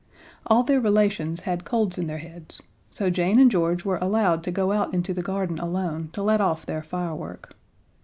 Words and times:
All 0.47 0.63
their 0.63 0.81
relations 0.81 1.41
had 1.41 1.63
colds 1.63 1.99
in 1.99 2.07
their 2.07 2.17
heads, 2.17 2.59
so 2.89 3.11
Jane 3.11 3.37
and 3.39 3.51
George 3.51 3.85
were 3.85 3.99
allowed 4.01 4.43
to 4.45 4.51
go 4.51 4.71
out 4.71 4.95
into 4.95 5.13
the 5.13 5.21
garden 5.21 5.59
alone 5.59 6.09
to 6.13 6.23
let 6.23 6.41
off 6.41 6.65
their 6.65 6.81
firework. 6.81 7.55